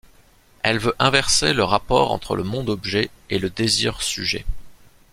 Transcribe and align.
Elle 0.63 0.79
veut 0.79 0.95
inverser 0.97 1.53
le 1.53 1.63
rapport 1.63 2.11
entre 2.11 2.35
le 2.35 2.41
monde-objet 2.41 3.11
et 3.29 3.37
le 3.37 3.51
Désir-sujet. 3.51 4.47